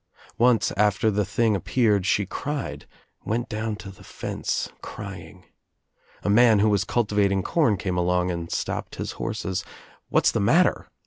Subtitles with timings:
[0.39, 2.87] Once after the thing appeared she cried,
[3.23, 5.45] went down to the fence crying,
[6.23, 9.63] A man who was cultivating corn came along and stopped his horses.
[10.09, 10.89] "What's the matter?"